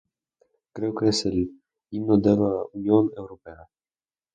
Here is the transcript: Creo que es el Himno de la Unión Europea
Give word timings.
Creo 0.73 0.95
que 0.95 1.09
es 1.09 1.27
el 1.27 1.37
Himno 1.91 2.17
de 2.17 2.31
la 2.31 2.59
Unión 2.73 3.11
Europea 3.15 3.69